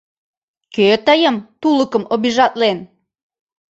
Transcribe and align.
—Кӧ 0.73 0.87
тыйым, 1.05 1.35
тулыкым, 1.61 2.03
обижатлен? 2.13 2.77